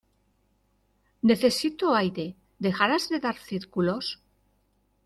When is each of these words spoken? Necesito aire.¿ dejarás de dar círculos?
Necesito 1.21 1.93
aire.¿ 1.93 2.35
dejarás 2.65 3.07
de 3.09 3.19
dar 3.19 3.37
círculos? 3.37 4.19